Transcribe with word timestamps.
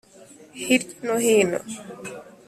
hirya 0.63 0.95
no 1.05 1.15
hino 1.23 1.59